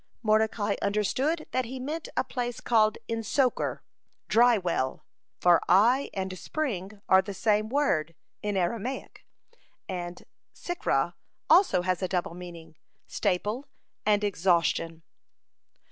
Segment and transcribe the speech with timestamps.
[0.23, 3.83] Mordecai understood that he meant a place called En Soker,
[4.29, 5.05] "dry well,"
[5.39, 9.23] for eye and spring are the same word, En, in Aramaic,
[9.87, 10.23] and
[10.55, 11.13] Sikra
[11.51, 12.75] also has a double meaning,
[13.05, 13.67] staple
[14.03, 15.03] and exhaustion.